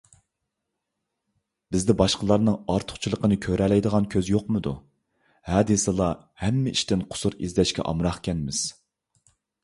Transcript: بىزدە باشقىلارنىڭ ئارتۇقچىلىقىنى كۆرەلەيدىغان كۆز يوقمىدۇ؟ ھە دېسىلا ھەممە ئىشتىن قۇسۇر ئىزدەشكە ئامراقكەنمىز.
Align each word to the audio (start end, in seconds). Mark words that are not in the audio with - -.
بىزدە 1.73 1.93
باشقىلارنىڭ 1.97 2.55
ئارتۇقچىلىقىنى 2.75 3.35
كۆرەلەيدىغان 3.45 4.07
كۆز 4.13 4.31
يوقمىدۇ؟ 4.31 4.73
ھە 5.49 5.59
دېسىلا 5.73 6.07
ھەممە 6.45 6.73
ئىشتىن 6.77 7.03
قۇسۇر 7.13 7.37
ئىزدەشكە 7.45 7.87
ئامراقكەنمىز. 7.93 8.63